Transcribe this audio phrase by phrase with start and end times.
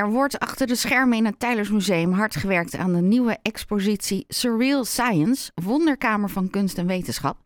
[0.00, 4.84] Er wordt achter de schermen in het Tijlersmuseum hard gewerkt aan de nieuwe expositie Surreal
[4.84, 7.36] Science, Wonderkamer van Kunst en Wetenschap.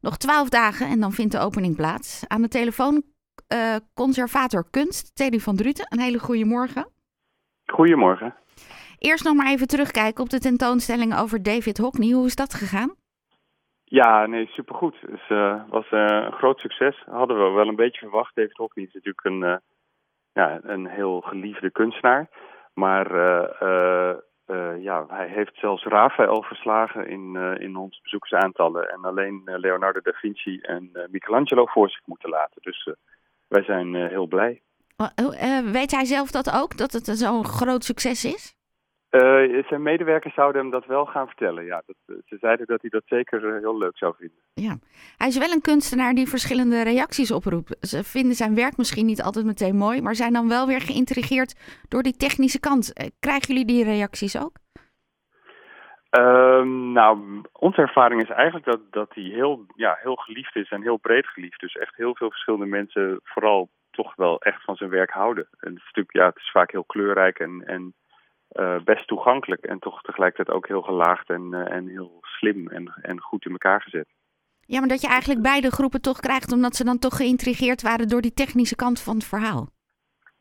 [0.00, 2.24] Nog twaalf dagen en dan vindt de opening plaats.
[2.28, 3.02] Aan de telefoon
[3.52, 5.86] uh, conservator kunst, Teddy van Druten.
[5.88, 6.86] Een hele goede morgen.
[7.66, 8.34] Goedemorgen.
[8.98, 12.10] Eerst nog maar even terugkijken op de tentoonstelling over David Hockney.
[12.10, 12.94] Hoe is dat gegaan?
[13.84, 14.96] Ja, nee, supergoed.
[15.00, 17.02] Het dus, uh, was uh, een groot succes.
[17.06, 18.34] Hadden we wel een beetje verwacht.
[18.34, 19.60] David Hockney is natuurlijk een
[20.32, 22.28] ja, een heel geliefde kunstenaar.
[22.74, 24.14] Maar uh,
[24.48, 28.90] uh, ja, hij heeft zelfs Raphaël verslagen in, in onze bezoekersaantallen.
[28.90, 32.62] En alleen Leonardo da Vinci en Michelangelo voor zich moeten laten.
[32.62, 32.88] Dus
[33.48, 34.62] wij zijn heel blij.
[35.72, 38.59] weet hij zelf dat ook, dat het zo'n groot succes is?
[39.10, 41.64] Uh, zijn medewerkers zouden hem dat wel gaan vertellen.
[41.64, 44.38] Ja, dat, eh, ze zeiden dat hij dat zeker eh, heel leuk zou vinden.
[44.54, 44.76] Ja,
[45.16, 47.76] hij is wel een kunstenaar die verschillende reacties oproept.
[47.80, 51.82] Ze vinden zijn werk misschien niet altijd meteen mooi, maar zijn dan wel weer geïntrigeerd
[51.88, 52.92] door die technische kant.
[53.20, 54.52] Krijgen jullie die reacties ook?
[56.18, 60.82] Uh, nou, onze ervaring is eigenlijk dat, dat hij heel, ja, heel geliefd is en
[60.82, 61.60] heel breed geliefd.
[61.60, 65.48] Dus echt heel veel verschillende mensen vooral toch wel echt van zijn werk houden.
[65.60, 67.94] En het is natuurlijk, ja, het is vaak heel kleurrijk en, en
[68.52, 72.92] uh, best toegankelijk en toch tegelijkertijd ook heel gelaagd en, uh, en heel slim en,
[73.02, 74.08] en goed in elkaar gezet.
[74.60, 78.08] Ja, maar dat je eigenlijk beide groepen toch krijgt, omdat ze dan toch geïntrigeerd waren
[78.08, 79.68] door die technische kant van het verhaal.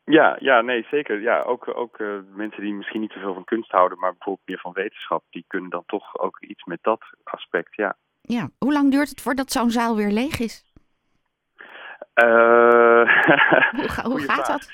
[0.04, 1.22] Ja, ja, nee, zeker.
[1.22, 4.60] Ja, ook ook uh, mensen die misschien niet zoveel van kunst houden, maar bijvoorbeeld meer
[4.60, 7.96] van wetenschap, die kunnen dan toch ook iets met dat aspect, ja.
[8.22, 10.64] Ja, hoe lang duurt het voordat zo'n zaal weer leeg is?
[13.80, 14.72] hoe, ga, hoe gaat dat?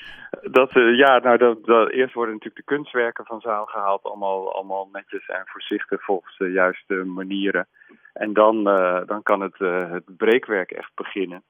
[0.50, 4.02] Dat, uh, ja, nou, dat, dat, eerst worden natuurlijk de kunstwerken van zaal gehaald.
[4.02, 7.66] Allemaal, allemaal netjes en voorzichtig volgens de juiste manieren.
[8.12, 11.42] En dan, uh, dan kan het, uh, het breekwerk echt beginnen.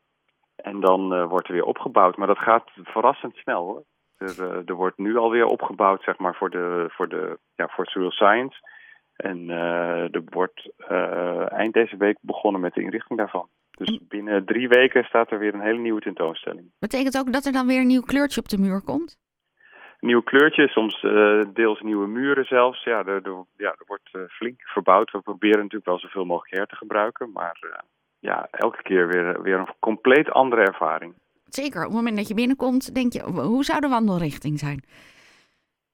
[0.57, 2.17] En dan wordt er weer opgebouwd.
[2.17, 3.83] Maar dat gaat verrassend snel hoor.
[4.17, 8.11] Er, er wordt nu alweer opgebouwd, zeg maar, voor, de, voor, de, ja, voor Surreal
[8.11, 8.57] Science.
[9.17, 9.49] En
[10.13, 10.71] er wordt
[11.49, 13.49] eind deze week begonnen met de inrichting daarvan.
[13.77, 16.71] Dus binnen drie weken staat er weer een hele nieuwe tentoonstelling.
[16.79, 19.19] Betekent ook dat er dan weer een nieuw kleurtje op de muur komt?
[20.01, 22.85] Nieuw kleurtje, soms uh, deels nieuwe muren zelfs.
[22.85, 25.11] Ja, er, er ja, er wordt uh, flink verbouwd.
[25.11, 27.33] We proberen natuurlijk wel zoveel mogelijk her te gebruiken.
[27.33, 27.79] Maar uh,
[28.19, 31.15] ja, elke keer weer, weer een compleet andere ervaring.
[31.45, 34.85] Zeker, op het moment dat je binnenkomt, denk je, hoe zou de wandelrichting zijn?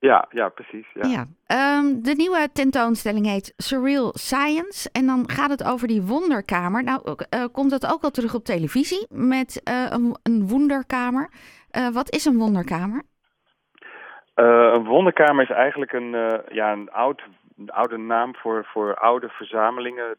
[0.08, 0.86] Ja, ja, precies.
[0.94, 1.08] Ja.
[1.08, 1.78] ja.
[1.78, 4.90] Um, de nieuwe tentoonstelling heet Surreal Science.
[4.92, 6.84] En dan gaat het over die wonderkamer.
[6.84, 11.30] Nou, uh, komt dat ook al terug op televisie met uh, een, een wonderkamer.
[11.76, 13.02] Uh, wat is een wonderkamer?
[14.34, 16.10] een wonderkamer is eigenlijk een,
[16.48, 17.22] ja, een, oud,
[17.56, 20.16] een oude naam voor, voor oude verzamelingen.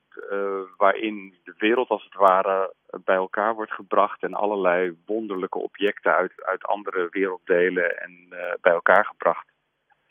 [0.78, 2.74] waarin de wereld als het ware
[3.04, 4.24] bij elkaar wordt gebracht.
[4.24, 8.28] En allerlei wonderlijke objecten uit, uit andere werelddelen en
[8.62, 9.52] bij elkaar gebracht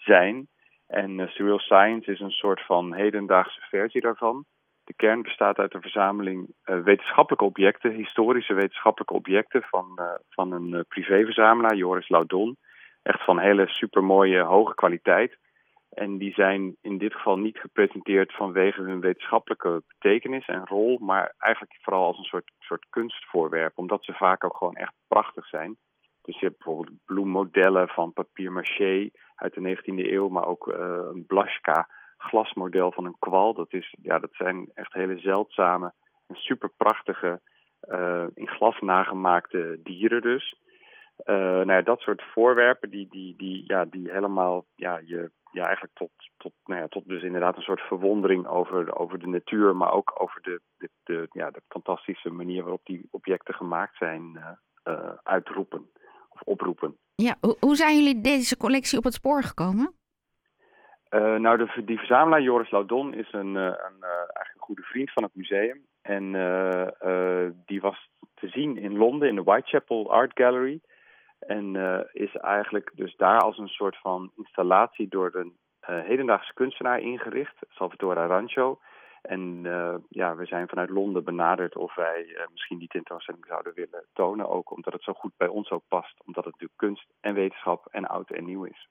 [0.04, 0.48] zijn.
[0.86, 4.44] En uh, Surreal Science is een soort van hedendaagse versie daarvan.
[4.84, 10.52] De kern bestaat uit een verzameling uh, wetenschappelijke objecten, historische wetenschappelijke objecten van, uh, van
[10.52, 12.56] een privéverzamelaar, Joris Laudon.
[13.02, 15.38] Echt van hele supermooie, hoge kwaliteit.
[15.92, 21.34] En die zijn in dit geval niet gepresenteerd vanwege hun wetenschappelijke betekenis en rol, maar
[21.38, 25.76] eigenlijk vooral als een soort, soort kunstvoorwerp, omdat ze vaak ook gewoon echt prachtig zijn.
[26.22, 30.74] Dus je hebt bijvoorbeeld bloemmodellen van papier maché uit de 19e eeuw, maar ook uh,
[31.12, 33.54] een Blaschka glasmodel van een kwal.
[33.54, 35.92] Dat, is, ja, dat zijn echt hele zeldzame
[36.26, 37.40] en super prachtige
[37.88, 40.60] uh, in glas nagemaakte dieren dus.
[41.24, 45.64] Uh, nou ja, dat soort voorwerpen die, die, die, ja, die helemaal ja, je, ja,
[45.64, 49.76] eigenlijk tot, tot, nou ja, tot dus inderdaad een soort verwondering over, over de natuur,
[49.76, 50.60] maar ook over de,
[51.04, 54.40] de, ja, de fantastische manier waarop die objecten gemaakt zijn,
[55.22, 55.90] uitroepen
[56.44, 56.96] oproepen.
[57.14, 59.94] Ja, hoe zijn jullie deze collectie op het spoor gekomen?
[61.10, 65.12] Uh, nou, de, die verzamelaar Joris Laudon is een, uh, een, eigenlijk een goede vriend
[65.12, 65.86] van het museum.
[66.02, 66.24] En
[67.66, 70.80] die was te zien in Londen in de Whitechapel Art Gallery.
[71.38, 71.76] En
[72.12, 78.20] is eigenlijk dus daar als een soort van installatie door een hedendaagse kunstenaar ingericht, Salvatore
[78.20, 78.78] Arancio.
[79.22, 83.74] En uh, ja, we zijn vanuit Londen benaderd of wij uh, misschien die tentoonstelling zouden
[83.74, 84.48] willen tonen.
[84.48, 86.14] Ook omdat het zo goed bij ons ook past.
[86.26, 88.88] Omdat het natuurlijk kunst en wetenschap en oud en nieuw is.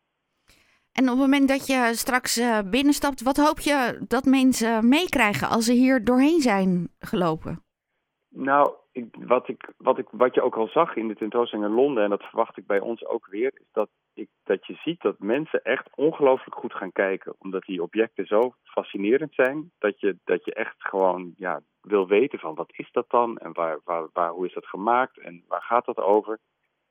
[0.92, 5.50] En op het moment dat je straks uh, binnenstapt, wat hoop je dat mensen meekrijgen
[5.50, 7.64] als ze hier doorheen zijn gelopen?
[8.30, 11.76] Nou, ik, wat, ik, wat, ik, wat je ook al zag in de tentoonstelling in
[11.76, 15.02] Londen, en dat verwacht ik bij ons ook weer, is dat, ik, dat je ziet
[15.02, 17.36] dat mensen echt ongelooflijk goed gaan kijken.
[17.38, 22.40] Omdat die objecten zo fascinerend zijn, dat je, dat je echt gewoon ja, wil weten
[22.40, 25.62] van wat is dat dan en waar, waar, waar, hoe is dat gemaakt en waar
[25.62, 26.40] gaat dat over.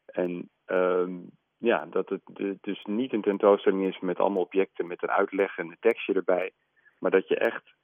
[0.07, 2.23] En um, ja, dat het
[2.61, 6.53] dus niet een tentoonstelling is met allemaal objecten met een uitleg en een tekstje erbij.
[6.99, 7.75] Maar dat je echt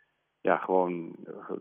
[0.46, 1.16] ja, gewoon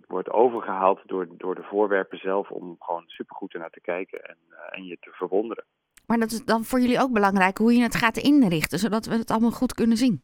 [0.07, 4.37] wordt overgehaald door, door de voorwerpen zelf om gewoon supergoed ernaar te kijken en,
[4.71, 5.63] en je te verwonderen.
[6.07, 9.15] Maar dat is dan voor jullie ook belangrijk hoe je het gaat inrichten, zodat we
[9.15, 10.23] het allemaal goed kunnen zien.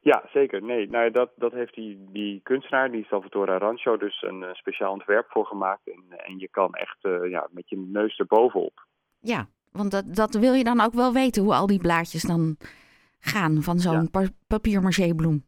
[0.00, 0.62] Ja, zeker.
[0.62, 4.92] Nee, nou, dat, dat heeft die, die kunstenaar, die Salvatore Arancio, dus een uh, speciaal
[4.92, 5.86] ontwerp voor gemaakt.
[5.86, 8.86] En, en je kan echt uh, ja, met je neus erbovenop.
[9.20, 12.56] Ja, want dat, dat wil je dan ook wel weten, hoe al die blaadjes dan
[13.18, 14.28] gaan van zo'n ja.
[14.46, 15.44] papier bloem.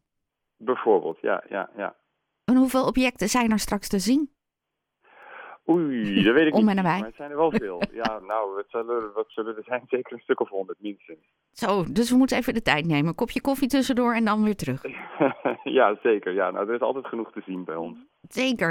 [0.57, 1.95] Bijvoorbeeld, ja, ja, ja.
[2.45, 4.29] En hoeveel objecten zijn er straks te zien?
[5.69, 6.75] Oei, dat weet ik Om niet.
[6.75, 6.97] nabij.
[6.97, 7.81] Maar het zijn er wel veel.
[7.93, 9.83] ja, nou, wat zullen, wat zullen er zijn?
[9.95, 11.19] Zeker een stuk of honderd minstens.
[11.51, 13.15] Zo, dus we moeten even de tijd nemen.
[13.15, 14.81] Kopje koffie tussendoor en dan weer terug.
[15.79, 16.33] ja, zeker.
[16.33, 17.97] Ja, nou, er is altijd genoeg te zien bij ons.
[18.21, 18.69] Zeker.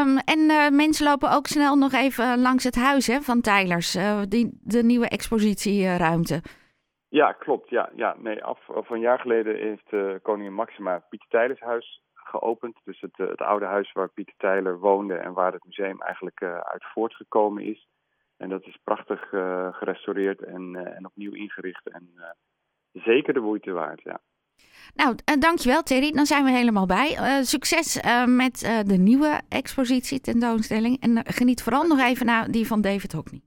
[0.00, 3.96] Um, en uh, mensen lopen ook snel nog even langs het huis hè, van Tylers,
[3.96, 6.42] uh, die, de nieuwe expositieruimte.
[7.08, 7.70] Ja, klopt.
[7.70, 8.16] Ja, ja.
[8.18, 12.02] Nee, af, af een jaar geleden heeft uh, koningin Maxima Pieter Tijlershuis
[12.38, 12.76] geopend.
[12.84, 16.58] Dus het, het, oude huis waar Pieter Tijler woonde en waar het museum eigenlijk uh,
[16.58, 17.88] uit voortgekomen is.
[18.36, 21.88] En dat is prachtig uh, gerestaureerd en, en opnieuw ingericht.
[21.88, 22.10] En
[22.92, 24.20] zeker de moeite waard, ja.
[24.94, 26.12] Nou, dankjewel Terry.
[26.12, 27.42] Dan zijn we helemaal bij.
[27.42, 31.00] succes met de nieuwe expositie, tentoonstelling.
[31.00, 33.40] En geniet vooral nog even naar die van David Hockney.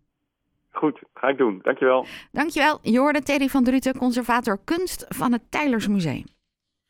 [0.76, 1.60] Goed, ga ik doen.
[1.62, 2.06] Dankjewel.
[2.32, 2.80] Dankjewel.
[2.82, 6.35] Je hoorde Terry van Druten, conservator kunst van het Tijlersmuseum.